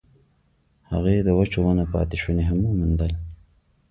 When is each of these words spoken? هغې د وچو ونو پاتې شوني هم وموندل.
هغې 0.91 1.15
د 1.21 1.29
وچو 1.37 1.59
ونو 1.63 1.85
پاتې 1.93 2.15
شوني 2.21 2.43
هم 2.49 2.59
وموندل. 2.63 3.11